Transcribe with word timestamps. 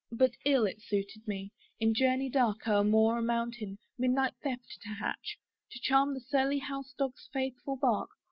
But 0.11 0.31
ill 0.45 0.65
it 0.65 0.81
suited 0.81 1.27
me, 1.27 1.51
in 1.79 1.93
journey 1.93 2.27
dark 2.27 2.67
O'er 2.67 2.83
moor 2.83 3.19
and 3.19 3.27
mountain, 3.27 3.77
midnight 3.99 4.33
theft 4.41 4.79
to 4.81 4.89
hatch; 4.89 5.37
To 5.73 5.79
charm 5.79 6.15
the 6.15 6.19
surly 6.21 6.57
house 6.57 6.91
dog's 6.97 7.29
faithful 7.31 7.75
bark. 7.75 8.09